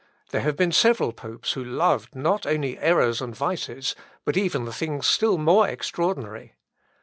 [0.31, 5.05] There have been several popes who loved not only errors and vices, but even things
[5.05, 6.55] still more extraordinary.